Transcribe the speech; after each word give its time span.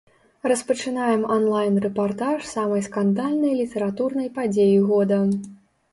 Распачынаем 0.51 1.21
анлайн-рэпартаж 1.35 2.39
самай 2.53 2.81
скандальнай 2.89 3.53
літаратурнай 3.63 4.33
падзеі 4.39 4.77
года. 4.89 5.25